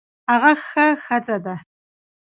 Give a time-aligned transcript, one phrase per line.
[0.31, 1.55] هغه ښه ښځه ده